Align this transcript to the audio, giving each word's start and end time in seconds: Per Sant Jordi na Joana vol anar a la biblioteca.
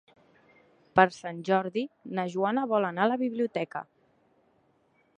Per 0.99 1.05
Sant 1.17 1.43
Jordi 1.51 1.85
na 2.21 2.27
Joana 2.37 2.65
vol 2.75 2.91
anar 2.91 3.07
a 3.09 3.11
la 3.15 3.21
biblioteca. 3.27 3.87